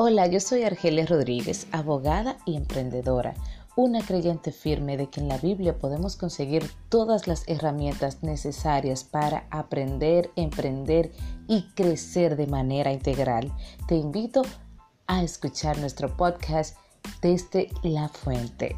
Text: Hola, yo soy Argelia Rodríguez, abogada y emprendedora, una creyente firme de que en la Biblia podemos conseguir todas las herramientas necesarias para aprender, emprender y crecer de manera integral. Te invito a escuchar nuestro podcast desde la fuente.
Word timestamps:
Hola, 0.00 0.28
yo 0.28 0.38
soy 0.38 0.62
Argelia 0.62 1.06
Rodríguez, 1.06 1.66
abogada 1.72 2.36
y 2.44 2.54
emprendedora, 2.54 3.34
una 3.74 4.00
creyente 4.00 4.52
firme 4.52 4.96
de 4.96 5.10
que 5.10 5.18
en 5.18 5.26
la 5.26 5.38
Biblia 5.38 5.76
podemos 5.76 6.14
conseguir 6.14 6.70
todas 6.88 7.26
las 7.26 7.42
herramientas 7.48 8.22
necesarias 8.22 9.02
para 9.02 9.48
aprender, 9.50 10.30
emprender 10.36 11.10
y 11.48 11.62
crecer 11.74 12.36
de 12.36 12.46
manera 12.46 12.92
integral. 12.92 13.52
Te 13.88 13.96
invito 13.96 14.42
a 15.08 15.24
escuchar 15.24 15.78
nuestro 15.78 16.16
podcast 16.16 16.76
desde 17.20 17.68
la 17.82 18.08
fuente. 18.08 18.76